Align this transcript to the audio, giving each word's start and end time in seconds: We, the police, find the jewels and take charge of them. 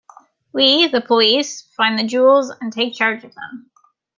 We, 0.51 0.87
the 0.87 0.99
police, 0.99 1.61
find 1.77 1.99
the 1.99 2.03
jewels 2.03 2.49
and 2.59 2.73
take 2.73 2.95
charge 2.95 3.23
of 3.23 3.35
them. 3.35 3.69